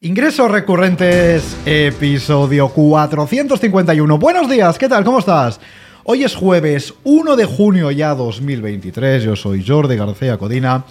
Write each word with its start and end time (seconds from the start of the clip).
Ingresos 0.00 0.48
recurrentes, 0.48 1.56
episodio 1.66 2.68
451. 2.68 4.16
Buenos 4.16 4.48
días, 4.48 4.78
¿qué 4.78 4.88
tal? 4.88 5.02
¿Cómo 5.02 5.18
estás? 5.18 5.58
Hoy 6.04 6.22
es 6.22 6.36
jueves 6.36 6.94
1 7.02 7.34
de 7.34 7.44
junio 7.44 7.90
ya 7.90 8.14
2023, 8.14 9.24
yo 9.24 9.34
soy 9.34 9.66
Jordi 9.66 9.96
García 9.96 10.38
Codina. 10.38 10.84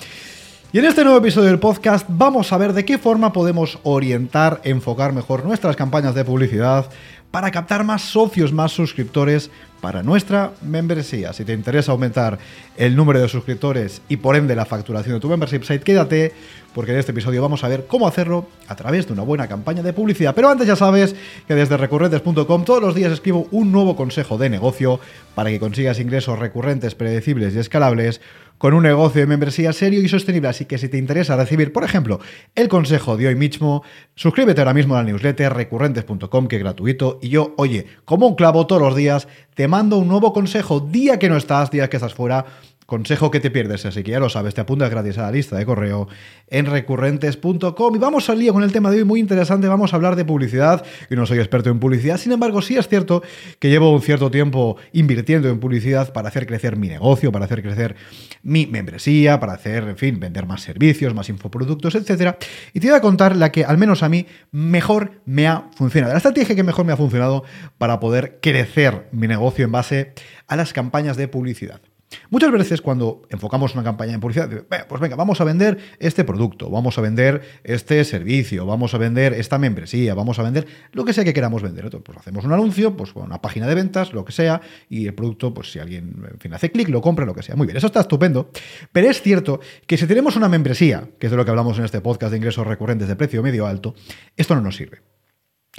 Y 0.74 0.80
en 0.80 0.86
este 0.86 1.06
nuevo 1.06 1.20
episodio 1.20 1.48
del 1.48 1.60
podcast 1.60 2.06
vamos 2.10 2.52
a 2.52 2.58
ver 2.58 2.74
de 2.74 2.84
qué 2.84 2.98
forma 2.98 3.32
podemos 3.32 3.80
orientar, 3.84 4.60
enfocar 4.66 5.14
mejor 5.14 5.46
nuestras 5.46 5.78
campañas 5.78 6.14
de 6.14 6.26
publicidad 6.26 6.90
para 7.32 7.52
captar 7.52 7.84
más 7.84 8.02
socios, 8.02 8.54
más 8.54 8.72
suscriptores 8.72 9.50
para 9.82 10.02
nuestra 10.02 10.54
membresía. 10.64 11.34
Si 11.34 11.46
te 11.46 11.54
interesa 11.54 11.92
aumentar 11.92 12.40
el 12.78 12.96
número 12.96 13.20
de 13.20 13.28
suscriptores 13.30 14.02
y 14.10 14.18
por 14.18 14.36
ende 14.36 14.56
la 14.56 14.66
facturación 14.66 15.16
de 15.16 15.20
tu 15.20 15.30
membership 15.30 15.64
site, 15.64 15.84
quédate 15.84 16.34
porque 16.74 16.92
en 16.92 17.00
este 17.00 17.12
episodio 17.12 17.42
vamos 17.42 17.64
a 17.64 17.68
ver 17.68 17.86
cómo 17.88 18.08
hacerlo 18.08 18.48
a 18.68 18.76
través 18.76 19.08
de 19.08 19.14
una 19.14 19.24
buena 19.24 19.48
campaña 19.48 19.82
de 19.82 19.94
publicidad. 19.94 20.36
Pero 20.36 20.50
antes 20.50 20.68
ya 20.68 20.76
sabes 20.76 21.16
que 21.48 21.56
desde 21.56 21.76
recurrentes.com 21.76 22.66
todos 22.66 22.82
los 22.82 22.94
días 22.94 23.12
escribo 23.12 23.48
un 23.52 23.72
nuevo 23.72 23.96
consejo 23.96 24.38
de 24.38 24.50
negocio 24.50 25.00
para 25.34 25.50
que 25.50 25.60
consigas 25.60 26.00
ingresos 26.00 26.38
recurrentes, 26.38 26.94
predecibles 26.94 27.56
y 27.56 27.60
escalables 27.60 28.22
con 28.58 28.74
un 28.74 28.84
negocio 28.84 29.22
de 29.22 29.28
membresía 29.28 29.74
serio 29.74 30.02
y 30.02 30.10
sostenible. 30.10 30.50
Así 30.50 30.66
que 30.66 30.78
si 30.78 30.90
te 30.90 30.98
interesa 30.98 31.36
recibir, 31.36 31.74
por 31.74 31.84
ejemplo, 31.84 32.20
el 32.56 32.68
consejo 32.68 33.18
de 33.18 33.28
hoy 33.28 33.36
mismo, 33.36 33.84
suscríbete 34.16 34.62
ahora 34.62 34.74
mismo 34.74 34.96
a 34.96 35.04
la 35.04 35.10
newsletter 35.10 35.54
recurrentes.com, 35.54 36.48
que 36.48 36.58
es 36.58 36.62
gratuito. 36.62 37.17
Y 37.22 37.30
yo, 37.30 37.54
oye, 37.58 37.86
como 38.06 38.28
un 38.28 38.36
clavo 38.36 38.68
todos 38.68 38.82
los 38.82 38.96
días, 38.96 39.28
te 39.56 39.68
mando 39.68 39.98
un 39.98 40.08
nuevo 40.08 40.34
consejo 40.34 40.80
día 40.80 41.20
que 41.20 41.30
no 41.30 41.38
estás, 41.38 41.72
día 41.72 41.90
que 41.90 41.98
estás 41.98 42.14
fuera 42.14 42.46
Consejo 42.88 43.32
que 43.32 43.42
te 43.42 43.52
pierdes, 43.52 43.86
así 43.86 44.02
que 44.02 44.12
ya 44.12 44.20
lo 44.22 44.30
sabes, 44.30 44.54
te 44.54 44.62
apuntas 44.62 44.90
gratis 44.90 45.18
a 45.18 45.24
la 45.24 45.32
lista 45.32 45.58
de 45.58 45.66
correo 45.66 46.08
en 46.48 46.66
recurrentes.com. 46.68 47.96
Y 47.96 47.98
vamos 47.98 48.30
al 48.30 48.40
lío 48.40 48.54
con 48.54 48.64
el 48.64 48.72
tema 48.72 48.90
de 48.90 49.00
hoy, 49.00 49.04
muy 49.04 49.20
interesante. 49.20 49.68
Vamos 49.68 49.92
a 49.92 49.98
hablar 49.98 50.16
de 50.16 50.24
publicidad. 50.24 50.86
Yo 51.10 51.18
no 51.18 51.26
soy 51.26 51.40
experto 51.40 51.70
en 51.70 51.82
publicidad, 51.82 52.16
sin 52.16 52.32
embargo, 52.32 52.62
sí 52.62 52.78
es 52.78 52.88
cierto 52.88 53.24
que 53.60 53.70
llevo 53.70 53.92
un 53.92 54.02
cierto 54.02 54.32
tiempo 54.32 54.78
invirtiendo 54.94 55.50
en 55.50 55.60
publicidad 55.60 56.14
para 56.14 56.30
hacer 56.30 56.48
crecer 56.48 56.78
mi 56.78 56.88
negocio, 56.88 57.30
para 57.30 57.44
hacer 57.44 57.62
crecer 57.62 57.98
mi 58.42 58.68
membresía, 58.68 59.38
para 59.38 59.52
hacer, 59.52 59.84
en 59.84 59.98
fin, 59.98 60.18
vender 60.22 60.46
más 60.46 60.62
servicios, 60.62 61.14
más 61.14 61.28
infoproductos, 61.28 61.94
etc. 61.94 62.38
Y 62.74 62.80
te 62.80 62.88
voy 62.88 62.96
a 62.96 63.02
contar 63.02 63.36
la 63.36 63.52
que 63.52 63.66
al 63.66 63.78
menos 63.78 64.02
a 64.02 64.08
mí 64.08 64.28
mejor 64.52 65.12
me 65.26 65.46
ha 65.46 65.66
funcionado. 65.76 66.14
La 66.14 66.20
estrategia 66.20 66.56
que 66.56 66.64
mejor 66.64 66.86
me 66.86 66.94
ha 66.94 66.98
funcionado 66.98 67.44
para 67.78 68.00
poder 68.00 68.40
crecer 68.42 69.10
mi 69.12 69.28
negocio 69.28 69.66
en 69.66 69.74
base 69.74 70.14
a 70.48 70.56
las 70.56 70.72
campañas 70.72 71.18
de 71.18 71.28
publicidad. 71.28 71.82
Muchas 72.30 72.52
veces 72.52 72.82
cuando 72.82 73.24
enfocamos 73.30 73.74
una 73.74 73.84
campaña 73.84 74.14
de 74.14 74.20
publicidad, 74.20 74.50
pues 74.88 75.02
venga, 75.02 75.16
vamos 75.16 75.42
a 75.42 75.44
vender 75.44 75.78
este 76.00 76.24
producto, 76.24 76.70
vamos 76.70 76.98
a 76.98 77.02
vender 77.02 77.42
este 77.64 78.04
servicio, 78.06 78.66
vamos 78.66 78.94
a 78.94 78.98
vender 78.98 79.34
esta 79.34 79.58
membresía, 79.58 80.16
vamos 80.16 80.40
a 80.40 80.44
vender 80.44 80.68
lo 80.94 81.04
que 81.04 81.14
sea 81.14 81.26
que 81.26 81.34
queramos 81.34 81.62
vender. 81.62 81.86
Entonces, 81.86 82.06
pues 82.06 82.18
hacemos 82.18 82.46
un 82.46 82.54
anuncio, 82.54 82.96
pues 82.96 83.14
una 83.16 83.42
página 83.42 83.68
de 83.68 83.76
ventas, 83.76 84.14
lo 84.14 84.24
que 84.24 84.32
sea, 84.32 84.62
y 84.90 85.08
el 85.08 85.14
producto, 85.14 85.54
pues 85.54 85.72
si 85.72 85.80
alguien, 85.80 86.26
en 86.42 86.54
hace 86.54 86.72
clic, 86.72 86.88
lo 86.90 87.02
compra, 87.02 87.26
lo 87.26 87.34
que 87.34 87.44
sea. 87.44 87.56
Muy 87.56 87.68
bien, 87.68 87.78
eso 87.78 87.88
está 87.88 88.02
estupendo. 88.02 88.52
Pero 88.92 89.10
es 89.10 89.22
cierto 89.22 89.60
que 89.86 89.98
si 89.98 90.08
tenemos 90.08 90.36
una 90.38 90.48
membresía, 90.48 91.10
que 91.20 91.28
es 91.28 91.32
de 91.32 91.38
lo 91.38 91.44
que 91.44 91.52
hablamos 91.52 91.78
en 91.78 91.86
este 91.86 92.00
podcast 92.00 92.32
de 92.32 92.38
ingresos 92.38 92.66
recurrentes 92.66 93.08
de 93.08 93.16
precio 93.16 93.44
medio 93.44 93.68
alto, 93.68 93.96
esto 94.36 94.56
no 94.56 94.62
nos 94.62 94.78
sirve. 94.78 95.02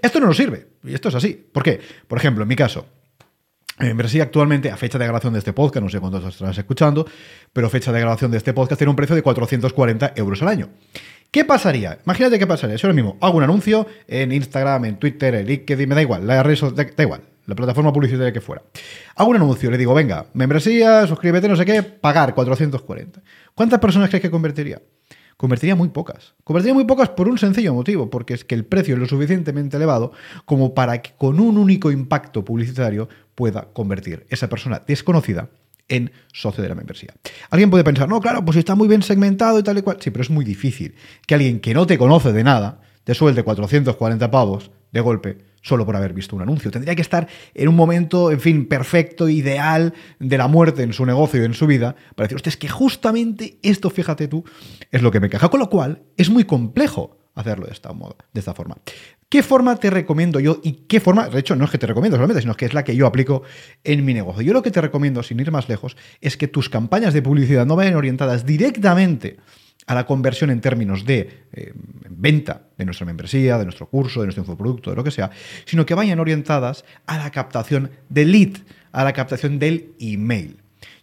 Esto 0.00 0.20
no 0.20 0.26
nos 0.26 0.36
sirve. 0.36 0.68
Y 0.84 0.94
esto 0.94 1.08
es 1.08 1.14
así. 1.14 1.34
¿Por 1.52 1.62
qué? 1.62 1.80
Por 2.06 2.18
ejemplo, 2.18 2.42
en 2.42 2.48
mi 2.48 2.56
caso, 2.56 2.86
membresía 3.78 4.24
actualmente, 4.24 4.70
a 4.70 4.76
fecha 4.76 4.98
de 4.98 5.04
grabación 5.04 5.32
de 5.32 5.40
este 5.40 5.52
podcast, 5.52 5.82
no 5.82 5.88
sé 5.90 6.00
cuántos 6.00 6.24
estás 6.24 6.58
escuchando, 6.58 7.06
pero 7.52 7.70
fecha 7.70 7.92
de 7.92 8.00
grabación 8.00 8.30
de 8.30 8.38
este 8.38 8.52
podcast 8.52 8.78
tiene 8.78 8.90
un 8.90 8.96
precio 8.96 9.16
de 9.16 9.22
440 9.22 10.12
euros 10.16 10.42
al 10.42 10.48
año. 10.48 10.68
¿Qué 11.30 11.44
pasaría? 11.44 11.98
Imagínate 12.04 12.38
qué 12.38 12.46
pasaría. 12.46 12.78
Si 12.78 12.86
ahora 12.86 12.94
mismo 12.94 13.18
hago 13.20 13.36
un 13.36 13.44
anuncio 13.44 13.86
en 14.06 14.32
Instagram, 14.32 14.86
en 14.86 14.96
Twitter, 14.98 15.34
en 15.34 15.46
LinkedIn, 15.46 15.88
me 15.88 15.94
da 15.94 16.02
igual, 16.02 16.26
la 16.26 16.42
red 16.42 16.58
da 16.74 17.02
igual, 17.02 17.20
la 17.46 17.54
plataforma 17.54 17.92
publicitaria 17.92 18.32
que 18.32 18.40
fuera. 18.40 18.62
Hago 19.14 19.30
un 19.30 19.36
anuncio, 19.36 19.70
le 19.70 19.76
digo, 19.76 19.92
venga, 19.92 20.26
membresía, 20.32 21.06
suscríbete, 21.06 21.48
no 21.48 21.56
sé 21.56 21.66
qué, 21.66 21.82
pagar 21.82 22.34
440. 22.34 23.22
¿Cuántas 23.54 23.78
personas 23.78 24.08
crees 24.08 24.22
que 24.22 24.30
convertiría? 24.30 24.80
Convertiría 25.38 25.76
muy 25.76 25.90
pocas. 25.90 26.34
Convertiría 26.42 26.74
muy 26.74 26.84
pocas 26.84 27.10
por 27.10 27.28
un 27.28 27.38
sencillo 27.38 27.72
motivo, 27.72 28.10
porque 28.10 28.34
es 28.34 28.44
que 28.44 28.56
el 28.56 28.64
precio 28.64 28.94
es 28.94 29.00
lo 29.00 29.06
suficientemente 29.06 29.76
elevado 29.76 30.10
como 30.44 30.74
para 30.74 31.00
que 31.00 31.12
con 31.16 31.38
un 31.38 31.58
único 31.58 31.92
impacto 31.92 32.44
publicitario 32.44 33.08
pueda 33.36 33.68
convertir 33.72 34.26
esa 34.30 34.48
persona 34.48 34.82
desconocida 34.84 35.48
en 35.86 36.10
socio 36.32 36.60
de 36.60 36.68
la 36.68 36.74
membresía. 36.74 37.14
Alguien 37.50 37.70
puede 37.70 37.84
pensar, 37.84 38.08
no, 38.08 38.20
claro, 38.20 38.44
pues 38.44 38.56
está 38.56 38.74
muy 38.74 38.88
bien 38.88 39.02
segmentado 39.02 39.60
y 39.60 39.62
tal 39.62 39.78
y 39.78 39.82
cual. 39.82 39.98
Sí, 40.00 40.10
pero 40.10 40.22
es 40.22 40.30
muy 40.30 40.44
difícil 40.44 40.96
que 41.24 41.36
alguien 41.36 41.60
que 41.60 41.72
no 41.72 41.86
te 41.86 41.98
conoce 41.98 42.32
de 42.32 42.42
nada 42.42 42.80
te 43.04 43.14
suelte 43.14 43.44
440 43.44 44.32
pavos 44.32 44.72
de 44.90 45.00
golpe 45.00 45.38
solo 45.68 45.84
por 45.86 45.94
haber 45.94 46.12
visto 46.12 46.34
un 46.34 46.42
anuncio. 46.42 46.70
Tendría 46.70 46.94
que 46.94 47.02
estar 47.02 47.28
en 47.54 47.68
un 47.68 47.76
momento, 47.76 48.30
en 48.30 48.40
fin, 48.40 48.66
perfecto, 48.66 49.28
ideal 49.28 49.92
de 50.18 50.38
la 50.38 50.48
muerte 50.48 50.82
en 50.82 50.92
su 50.92 51.04
negocio 51.04 51.42
y 51.42 51.44
en 51.44 51.54
su 51.54 51.66
vida, 51.66 51.94
para 52.16 52.26
decir, 52.26 52.36
hostia, 52.36 52.50
es 52.50 52.56
que 52.56 52.68
justamente 52.68 53.58
esto, 53.62 53.90
fíjate 53.90 54.28
tú, 54.28 54.44
es 54.90 55.02
lo 55.02 55.10
que 55.10 55.20
me 55.20 55.28
queja. 55.28 55.48
Con 55.48 55.60
lo 55.60 55.68
cual, 55.68 56.02
es 56.16 56.30
muy 56.30 56.44
complejo 56.44 57.18
hacerlo 57.34 57.66
de 57.66 57.72
esta, 57.72 57.92
moda, 57.92 58.16
de 58.32 58.40
esta 58.40 58.54
forma. 58.54 58.76
¿Qué 59.28 59.42
forma 59.42 59.76
te 59.76 59.90
recomiendo 59.90 60.40
yo 60.40 60.58
y 60.62 60.72
qué 60.88 61.00
forma, 61.00 61.28
de 61.28 61.38
hecho, 61.38 61.54
no 61.54 61.66
es 61.66 61.70
que 61.70 61.78
te 61.78 61.86
recomiendo 61.86 62.16
solamente, 62.16 62.40
sino 62.40 62.54
que 62.54 62.64
es 62.64 62.74
la 62.74 62.82
que 62.82 62.96
yo 62.96 63.06
aplico 63.06 63.42
en 63.84 64.04
mi 64.04 64.14
negocio? 64.14 64.42
Yo 64.42 64.52
lo 64.52 64.62
que 64.62 64.70
te 64.70 64.80
recomiendo, 64.80 65.22
sin 65.22 65.38
ir 65.38 65.52
más 65.52 65.68
lejos, 65.68 65.96
es 66.20 66.36
que 66.36 66.48
tus 66.48 66.68
campañas 66.68 67.14
de 67.14 67.22
publicidad 67.22 67.66
no 67.66 67.76
vayan 67.76 67.94
orientadas 67.94 68.46
directamente 68.46 69.36
a 69.88 69.94
la 69.94 70.04
conversión 70.04 70.50
en 70.50 70.60
términos 70.60 71.04
de 71.06 71.46
eh, 71.52 71.72
venta 71.74 72.68
de 72.76 72.84
nuestra 72.84 73.06
membresía, 73.06 73.56
de 73.56 73.64
nuestro 73.64 73.88
curso, 73.88 74.20
de 74.20 74.26
nuestro 74.26 74.42
infoproducto, 74.42 74.90
de 74.90 74.96
lo 74.96 75.02
que 75.02 75.10
sea, 75.10 75.30
sino 75.64 75.86
que 75.86 75.94
vayan 75.94 76.20
orientadas 76.20 76.84
a 77.06 77.16
la 77.16 77.30
captación 77.30 77.90
del 78.10 78.30
lead, 78.30 78.58
a 78.92 79.02
la 79.02 79.14
captación 79.14 79.58
del 79.58 79.94
email. 79.98 80.58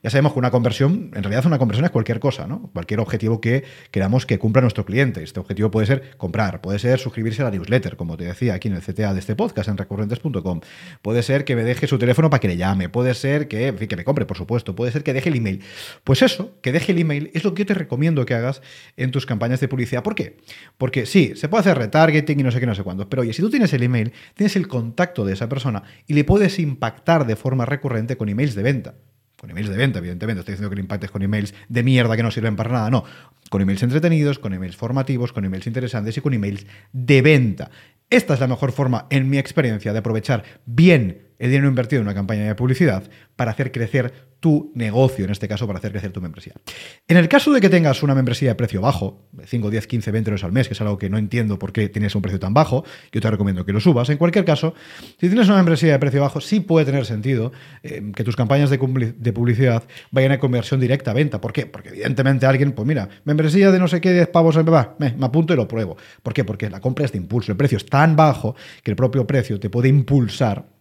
Ya 0.05 0.11
sabemos 0.11 0.33
que 0.33 0.37
una 0.37 0.51
conversión, 0.51 1.09
en 1.15 1.23
realidad 1.23 1.47
una 1.47 1.57
conversión 1.57 1.83
es 1.83 1.89
cualquier 1.89 2.19
cosa, 2.19 2.45
¿no? 2.45 2.69
Cualquier 2.73 2.99
objetivo 2.99 3.41
que 3.41 3.63
queramos 3.89 4.27
que 4.27 4.37
cumpla 4.37 4.61
nuestro 4.61 4.85
cliente. 4.85 5.23
Este 5.23 5.39
objetivo 5.39 5.71
puede 5.71 5.87
ser 5.87 6.15
comprar, 6.17 6.61
puede 6.61 6.77
ser 6.77 6.99
suscribirse 6.99 7.41
a 7.41 7.45
la 7.45 7.49
newsletter, 7.49 7.95
como 7.95 8.15
te 8.15 8.23
decía 8.25 8.53
aquí 8.53 8.67
en 8.67 8.75
el 8.75 8.83
CTA 8.83 9.15
de 9.15 9.19
este 9.19 9.35
podcast, 9.35 9.67
en 9.67 9.77
recurrentes.com. 9.77 10.61
Puede 11.01 11.23
ser 11.23 11.43
que 11.43 11.55
me 11.55 11.63
deje 11.63 11.87
su 11.87 11.97
teléfono 11.97 12.29
para 12.29 12.39
que 12.39 12.47
le 12.47 12.55
llame, 12.55 12.87
puede 12.87 13.15
ser 13.15 13.47
que, 13.47 13.73
que 13.73 13.95
me 13.95 14.03
compre, 14.03 14.27
por 14.27 14.37
supuesto, 14.37 14.75
puede 14.75 14.91
ser 14.91 15.01
que 15.01 15.11
deje 15.11 15.29
el 15.29 15.37
email. 15.37 15.63
Pues 16.03 16.21
eso, 16.21 16.55
que 16.61 16.71
deje 16.71 16.91
el 16.91 16.99
email, 16.99 17.31
es 17.33 17.43
lo 17.43 17.55
que 17.55 17.63
yo 17.63 17.65
te 17.65 17.73
recomiendo 17.73 18.27
que 18.27 18.35
hagas 18.35 18.61
en 18.97 19.09
tus 19.09 19.25
campañas 19.25 19.59
de 19.59 19.67
publicidad. 19.67 20.03
¿Por 20.03 20.13
qué? 20.13 20.37
Porque 20.77 21.07
sí, 21.07 21.33
se 21.35 21.49
puede 21.49 21.61
hacer 21.61 21.79
retargeting 21.79 22.39
y 22.39 22.43
no 22.43 22.51
sé 22.51 22.59
qué, 22.59 22.67
no 22.67 22.75
sé 22.75 22.83
cuándo, 22.83 23.09
pero 23.09 23.23
oye, 23.23 23.33
si 23.33 23.41
tú 23.41 23.49
tienes 23.49 23.73
el 23.73 23.81
email, 23.81 24.13
tienes 24.35 24.55
el 24.55 24.67
contacto 24.67 25.25
de 25.25 25.33
esa 25.33 25.49
persona 25.49 25.81
y 26.05 26.13
le 26.13 26.23
puedes 26.23 26.59
impactar 26.59 27.25
de 27.25 27.35
forma 27.35 27.65
recurrente 27.65 28.17
con 28.17 28.29
emails 28.29 28.53
de 28.53 28.61
venta 28.61 28.93
con 29.45 29.51
emails 29.51 29.69
de 29.69 29.77
venta, 29.77 29.99
evidentemente. 29.99 30.39
Estoy 30.39 30.53
diciendo 30.53 30.69
que 30.69 30.75
le 30.75 30.81
impactes 30.81 31.11
con 31.11 31.21
emails 31.21 31.53
de 31.69 31.83
mierda 31.83 32.15
que 32.17 32.23
no 32.23 32.31
sirven 32.31 32.55
para 32.55 32.71
nada. 32.71 32.89
No, 32.89 33.03
con 33.49 33.61
emails 33.61 33.83
entretenidos, 33.83 34.39
con 34.39 34.53
emails 34.53 34.75
formativos, 34.75 35.31
con 35.33 35.45
emails 35.45 35.67
interesantes 35.67 36.17
y 36.17 36.21
con 36.21 36.33
emails 36.33 36.65
de 36.91 37.21
venta. 37.21 37.69
Esta 38.09 38.33
es 38.33 38.39
la 38.39 38.47
mejor 38.47 38.71
forma, 38.71 39.05
en 39.11 39.29
mi 39.29 39.37
experiencia, 39.37 39.93
de 39.93 39.99
aprovechar 39.99 40.43
bien 40.65 41.27
el 41.37 41.51
dinero 41.51 41.67
invertido 41.67 42.01
en 42.01 42.07
una 42.07 42.15
campaña 42.15 42.45
de 42.45 42.55
publicidad 42.55 43.03
para 43.35 43.51
hacer 43.51 43.71
crecer 43.71 44.13
tu 44.45 44.71
negocio, 44.75 45.25
en 45.25 45.31
este 45.31 45.47
caso 45.47 45.65
para 45.65 45.79
hacer 45.79 45.91
crecer 45.91 46.11
tu 46.11 46.21
membresía. 46.21 46.53
En 47.07 47.17
el 47.17 47.27
caso 47.27 47.51
de 47.51 47.59
que 47.59 47.67
tengas 47.67 48.03
una 48.03 48.13
membresía 48.13 48.49
de 48.49 48.53
precio 48.53 48.79
bajo, 48.79 49.27
5, 49.43 49.71
10, 49.71 49.87
15, 49.87 50.11
20 50.11 50.29
euros 50.29 50.43
al 50.43 50.51
mes, 50.51 50.67
que 50.67 50.75
es 50.75 50.81
algo 50.81 50.99
que 50.99 51.09
no 51.09 51.17
entiendo 51.17 51.57
por 51.57 51.73
qué 51.73 51.89
tienes 51.89 52.13
un 52.13 52.21
precio 52.21 52.39
tan 52.39 52.53
bajo, 52.53 52.85
yo 53.11 53.21
te 53.21 53.31
recomiendo 53.31 53.65
que 53.65 53.73
lo 53.73 53.79
subas. 53.79 54.07
En 54.11 54.19
cualquier 54.19 54.45
caso, 54.45 54.75
si 55.19 55.29
tienes 55.29 55.47
una 55.47 55.55
membresía 55.55 55.93
de 55.93 55.97
precio 55.97 56.21
bajo, 56.21 56.41
sí 56.41 56.59
puede 56.59 56.85
tener 56.85 57.07
sentido 57.07 57.53
eh, 57.81 58.11
que 58.15 58.23
tus 58.23 58.35
campañas 58.35 58.69
de, 58.69 58.77
publicidad 58.77 59.81
vayan 60.11 60.33
a 60.33 60.39
conversión 60.39 60.79
directa 60.79 61.09
a 61.09 61.15
venta. 61.15 61.41
¿Por 61.41 61.51
qué? 61.51 61.65
Porque 61.65 61.89
evidentemente 61.89 62.45
alguien, 62.45 62.73
pues 62.73 62.87
mira, 62.87 63.09
membresía 63.23 63.71
de 63.71 63.79
no 63.79 63.87
sé 63.87 63.99
qué 63.99 64.13
10 64.13 64.27
pavos, 64.27 64.55
va, 64.59 64.95
me, 64.99 65.11
me 65.13 65.25
apunto 65.25 65.55
y 65.55 65.57
lo 65.57 65.67
pruebo. 65.67 65.97
¿Por 66.21 66.35
qué? 66.35 66.43
Porque 66.43 66.69
la 66.69 66.81
compra 66.81 67.05
es 67.05 67.11
de 67.11 67.17
impulso. 67.17 67.51
El 67.51 67.57
precio 67.57 67.79
es 67.79 67.87
tan 67.87 68.15
bajo 68.15 68.55
que 68.83 68.91
el 68.91 68.95
propio 68.95 69.25
precio 69.25 69.59
te 69.59 69.71
puede 69.71 69.89
impulsar 69.89 70.74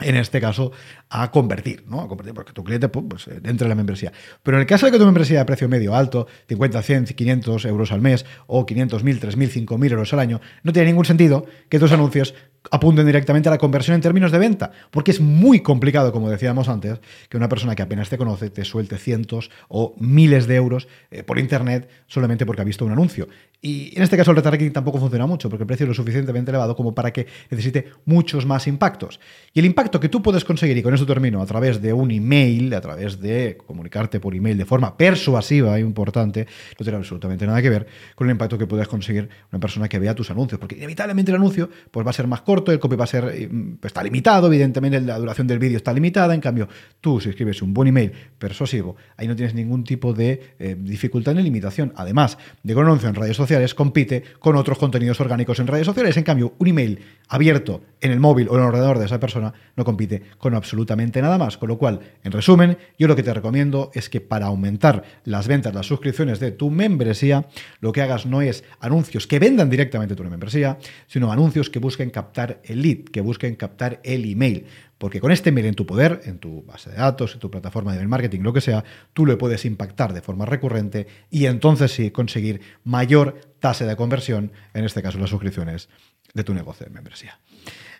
en 0.00 0.16
este 0.16 0.40
caso, 0.40 0.72
a 1.08 1.30
convertir, 1.30 1.84
¿no? 1.86 2.02
A 2.02 2.08
convertir, 2.08 2.34
porque 2.34 2.52
tu 2.52 2.62
cliente 2.62 2.88
pues, 2.88 3.28
eh, 3.28 3.40
entre 3.44 3.64
en 3.64 3.68
la 3.70 3.74
membresía. 3.74 4.12
Pero 4.42 4.58
en 4.58 4.62
el 4.62 4.66
caso 4.66 4.86
de 4.86 4.92
que 4.92 4.98
tu 4.98 5.04
membresía 5.04 5.38
de 5.38 5.44
precio 5.44 5.68
medio 5.68 5.94
alto, 5.94 6.26
50, 6.48 6.82
100, 6.82 7.04
500 7.06 7.64
euros 7.64 7.92
al 7.92 8.02
mes, 8.02 8.26
o 8.46 8.66
500, 8.66 9.02
1000, 9.02 9.20
3000, 9.20 9.50
5000 9.50 9.92
euros 9.92 10.12
al 10.12 10.18
año, 10.18 10.40
no 10.62 10.72
tiene 10.72 10.88
ningún 10.88 11.06
sentido 11.06 11.46
que 11.68 11.78
tus 11.78 11.92
anuncios 11.92 12.34
apunten 12.70 13.06
directamente 13.06 13.48
a 13.48 13.52
la 13.52 13.58
conversión 13.58 13.94
en 13.94 14.00
términos 14.00 14.32
de 14.32 14.38
venta, 14.38 14.72
porque 14.90 15.10
es 15.10 15.20
muy 15.20 15.60
complicado, 15.60 16.12
como 16.12 16.30
decíamos 16.30 16.68
antes, 16.68 17.00
que 17.28 17.36
una 17.36 17.48
persona 17.48 17.74
que 17.74 17.82
apenas 17.82 18.08
te 18.08 18.18
conoce 18.18 18.50
te 18.50 18.64
suelte 18.64 18.98
cientos 18.98 19.50
o 19.68 19.94
miles 19.98 20.46
de 20.46 20.56
euros 20.56 20.88
eh, 21.10 21.22
por 21.22 21.38
internet 21.38 21.88
solamente 22.06 22.46
porque 22.46 22.62
ha 22.62 22.64
visto 22.64 22.84
un 22.84 22.92
anuncio. 22.92 23.28
Y 23.62 23.92
en 23.96 24.02
este 24.02 24.16
caso 24.16 24.30
el 24.30 24.36
retargeting 24.36 24.72
tampoco 24.72 24.98
funciona 24.98 25.26
mucho, 25.26 25.48
porque 25.48 25.64
el 25.64 25.66
precio 25.66 25.84
es 25.84 25.88
lo 25.88 25.94
suficientemente 25.94 26.50
elevado 26.50 26.76
como 26.76 26.94
para 26.94 27.12
que 27.12 27.26
necesite 27.50 27.86
muchos 28.04 28.46
más 28.46 28.66
impactos. 28.66 29.18
Y 29.52 29.60
el 29.60 29.66
impacto 29.66 29.98
que 29.98 30.08
tú 30.08 30.22
puedes 30.22 30.44
conseguir, 30.44 30.76
y 30.76 30.82
con 30.82 30.94
eso 30.94 31.06
termino, 31.06 31.40
a 31.42 31.46
través 31.46 31.80
de 31.80 31.92
un 31.92 32.10
email, 32.10 32.72
a 32.74 32.80
través 32.80 33.20
de 33.20 33.56
comunicarte 33.66 34.20
por 34.20 34.34
email 34.34 34.58
de 34.58 34.64
forma 34.66 34.96
persuasiva 34.96 35.78
e 35.78 35.80
importante, 35.80 36.46
no 36.78 36.84
tiene 36.84 36.98
absolutamente 36.98 37.46
nada 37.46 37.60
que 37.62 37.70
ver 37.70 37.86
con 38.14 38.28
el 38.28 38.32
impacto 38.32 38.58
que 38.58 38.66
puedes 38.66 38.86
conseguir 38.88 39.28
una 39.50 39.58
persona 39.58 39.88
que 39.88 39.98
vea 39.98 40.14
tus 40.14 40.30
anuncios, 40.30 40.60
porque 40.60 40.76
inevitablemente 40.76 41.30
el 41.30 41.36
anuncio 41.36 41.70
pues, 41.90 42.06
va 42.06 42.10
a 42.10 42.14
ser 42.14 42.26
más 42.26 42.42
corto, 42.42 42.55
el 42.66 42.78
copy 42.78 42.96
va 42.96 43.04
a 43.04 43.08
ser, 43.08 43.24
eh, 43.34 43.48
pues, 43.80 43.90
está 43.90 44.02
limitado, 44.02 44.46
evidentemente 44.46 45.00
la 45.00 45.18
duración 45.18 45.46
del 45.46 45.58
vídeo 45.58 45.76
está 45.76 45.92
limitada, 45.92 46.34
en 46.34 46.40
cambio 46.40 46.68
tú 47.00 47.20
si 47.20 47.28
escribes 47.28 47.62
un 47.62 47.74
buen 47.74 47.88
email 47.88 48.12
persuasivo, 48.38 48.96
ahí 49.16 49.28
no 49.28 49.36
tienes 49.36 49.54
ningún 49.54 49.84
tipo 49.84 50.12
de 50.12 50.54
eh, 50.58 50.76
dificultad 50.78 51.34
ni 51.34 51.42
limitación. 51.42 51.92
Además 51.96 52.38
de 52.62 52.74
anuncio 52.80 53.08
en 53.08 53.14
redes 53.14 53.36
sociales, 53.36 53.74
compite 53.74 54.22
con 54.38 54.56
otros 54.56 54.78
contenidos 54.78 55.20
orgánicos 55.20 55.58
en 55.58 55.66
redes 55.66 55.86
sociales. 55.86 56.16
En 56.16 56.24
cambio, 56.24 56.54
un 56.58 56.68
email 56.68 57.00
abierto 57.28 57.82
en 58.00 58.12
el 58.12 58.20
móvil 58.20 58.48
o 58.48 58.54
en 58.54 58.60
el 58.60 58.68
ordenador 58.68 58.98
de 58.98 59.06
esa 59.06 59.18
persona 59.18 59.52
no 59.74 59.84
compite 59.84 60.22
con 60.38 60.54
absolutamente 60.54 61.20
nada 61.20 61.38
más. 61.38 61.56
Con 61.56 61.68
lo 61.68 61.78
cual, 61.78 62.00
en 62.22 62.32
resumen, 62.32 62.78
yo 62.98 63.08
lo 63.08 63.16
que 63.16 63.22
te 63.22 63.34
recomiendo 63.34 63.90
es 63.94 64.08
que 64.08 64.20
para 64.20 64.46
aumentar 64.46 65.02
las 65.24 65.48
ventas, 65.48 65.74
las 65.74 65.86
suscripciones 65.86 66.40
de 66.40 66.52
tu 66.52 66.70
membresía, 66.70 67.46
lo 67.80 67.92
que 67.92 68.02
hagas 68.02 68.26
no 68.26 68.42
es 68.42 68.64
anuncios 68.80 69.26
que 69.26 69.38
vendan 69.38 69.70
directamente 69.70 70.14
tu 70.14 70.24
membresía, 70.24 70.78
sino 71.06 71.32
anuncios 71.32 71.70
que 71.70 71.78
busquen 71.78 72.10
captar 72.10 72.45
el 72.64 72.82
lead, 72.82 73.04
que 73.04 73.20
busquen 73.20 73.56
captar 73.56 74.00
el 74.04 74.30
email. 74.30 74.66
Porque 74.98 75.20
con 75.20 75.30
este 75.30 75.52
mail 75.52 75.66
en 75.66 75.74
tu 75.74 75.84
poder, 75.84 76.22
en 76.24 76.38
tu 76.38 76.62
base 76.62 76.90
de 76.90 76.96
datos, 76.96 77.34
en 77.34 77.40
tu 77.40 77.50
plataforma 77.50 77.94
de 77.94 78.06
marketing, 78.06 78.40
lo 78.40 78.52
que 78.52 78.60
sea, 78.60 78.84
tú 79.12 79.26
le 79.26 79.36
puedes 79.36 79.64
impactar 79.64 80.14
de 80.14 80.22
forma 80.22 80.46
recurrente 80.46 81.06
y 81.30 81.46
entonces 81.46 81.92
sí 81.92 82.10
conseguir 82.10 82.60
mayor 82.84 83.40
tasa 83.60 83.84
de 83.84 83.96
conversión, 83.96 84.52
en 84.72 84.84
este 84.84 85.02
caso 85.02 85.18
las 85.18 85.30
suscripciones 85.30 85.88
de 86.32 86.44
tu 86.44 86.54
negocio 86.54 86.86
de 86.86 86.92
membresía. 86.92 87.38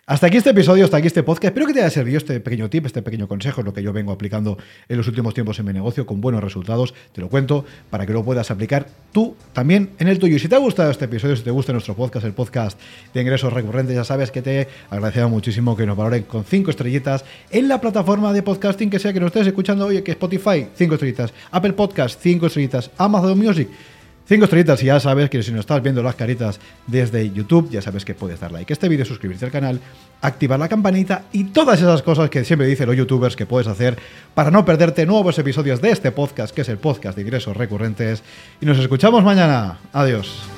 Hasta 0.09 0.27
aquí 0.27 0.37
este 0.37 0.51
episodio, 0.51 0.85
hasta 0.85 0.95
aquí 0.95 1.07
este 1.07 1.21
podcast. 1.21 1.47
Espero 1.51 1.67
que 1.67 1.73
te 1.73 1.81
haya 1.81 1.89
servido 1.89 2.17
este 2.17 2.39
pequeño 2.39 2.69
tip, 2.69 2.85
este 2.85 3.01
pequeño 3.01 3.27
consejo, 3.27 3.61
lo 3.61 3.73
que 3.73 3.83
yo 3.83 3.91
vengo 3.91 4.13
aplicando 4.13 4.57
en 4.87 4.95
los 4.95 5.05
últimos 5.09 5.33
tiempos 5.33 5.59
en 5.59 5.65
mi 5.65 5.73
negocio 5.73 6.05
con 6.05 6.21
buenos 6.21 6.41
resultados. 6.41 6.93
Te 7.11 7.19
lo 7.19 7.27
cuento 7.27 7.65
para 7.89 8.05
que 8.05 8.13
lo 8.13 8.23
puedas 8.23 8.49
aplicar 8.49 8.87
tú 9.11 9.35
también 9.51 9.89
en 9.99 10.07
el 10.07 10.17
tuyo. 10.17 10.37
Y 10.37 10.39
si 10.39 10.47
te 10.47 10.55
ha 10.55 10.59
gustado 10.59 10.91
este 10.91 11.03
episodio, 11.03 11.35
si 11.35 11.43
te 11.43 11.51
gusta 11.51 11.73
nuestro 11.73 11.93
podcast, 11.93 12.25
el 12.25 12.31
podcast 12.31 12.79
de 13.13 13.19
ingresos 13.19 13.51
recurrentes, 13.51 13.97
ya 13.97 14.05
sabes 14.05 14.31
que 14.31 14.41
te 14.41 14.69
agradecería 14.89 15.27
muchísimo 15.27 15.75
que 15.75 15.85
nos 15.85 15.97
valoren 15.97 16.23
con 16.23 16.45
cinco 16.45 16.69
estrellitas 16.71 17.25
en 17.51 17.67
la 17.67 17.81
plataforma 17.81 18.31
de 18.31 18.43
podcasting 18.43 18.89
que 18.89 18.99
sea 18.99 19.11
que 19.11 19.19
nos 19.19 19.27
estés 19.27 19.47
escuchando 19.47 19.87
hoy, 19.87 20.03
que 20.03 20.11
Spotify, 20.11 20.67
cinco 20.73 20.93
estrellitas, 20.93 21.33
Apple 21.51 21.73
Podcast, 21.73 22.17
cinco 22.21 22.45
estrellitas, 22.45 22.91
Amazon 22.97 23.37
Music. 23.37 23.67
Cinco 24.27 24.43
estrellitas 24.43 24.83
y 24.83 24.87
ya 24.87 24.99
sabes 24.99 25.29
que 25.29 25.41
si 25.41 25.53
no 25.53 25.61
estás 25.61 25.81
viendo 25.81 26.03
las 26.03 26.15
caritas 26.15 26.59
desde 26.85 27.31
YouTube, 27.31 27.69
ya 27.69 27.81
sabes 27.81 28.03
que 28.03 28.13
puedes 28.13 28.41
dar 28.41 28.51
like 28.51 28.71
a 28.71 28.75
este 28.75 28.89
vídeo, 28.89 29.05
suscribirte 29.05 29.45
al 29.45 29.51
canal, 29.51 29.79
activar 30.21 30.59
la 30.59 30.67
campanita 30.67 31.23
y 31.31 31.45
todas 31.45 31.79
esas 31.79 32.01
cosas 32.01 32.29
que 32.29 32.43
siempre 32.43 32.67
dicen 32.67 32.87
los 32.87 32.97
youtubers 32.97 33.37
que 33.37 33.45
puedes 33.45 33.67
hacer 33.67 33.97
para 34.33 34.51
no 34.51 34.65
perderte 34.65 35.05
nuevos 35.05 35.39
episodios 35.39 35.81
de 35.81 35.91
este 35.91 36.11
podcast, 36.11 36.53
que 36.53 36.61
es 36.61 36.69
el 36.69 36.77
podcast 36.77 37.15
de 37.15 37.21
ingresos 37.21 37.55
recurrentes. 37.55 38.21
Y 38.59 38.65
nos 38.65 38.77
escuchamos 38.79 39.23
mañana. 39.23 39.79
Adiós. 39.93 40.56